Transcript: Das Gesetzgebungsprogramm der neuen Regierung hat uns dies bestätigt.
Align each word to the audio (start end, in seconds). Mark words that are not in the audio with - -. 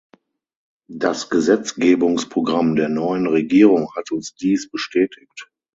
Das 0.89 1.29
Gesetzgebungsprogramm 1.29 2.75
der 2.75 2.89
neuen 2.89 3.27
Regierung 3.27 3.93
hat 3.95 4.09
uns 4.11 4.33
dies 4.33 4.67
bestätigt. 4.67 5.47